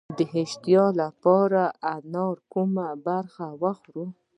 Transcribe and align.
د 0.17 0.19
اشتها 0.41 0.85
لپاره 1.01 1.63
د 1.71 1.73
انار 1.95 2.35
کومه 2.53 2.87
برخه 3.07 3.45
وخورم؟ 3.61 4.09